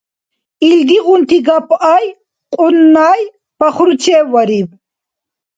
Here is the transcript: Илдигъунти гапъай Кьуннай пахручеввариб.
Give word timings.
Илдигъунти 0.69 1.37
гапъай 1.45 2.05
Кьуннай 2.53 3.21
пахручеввариб. 3.59 4.69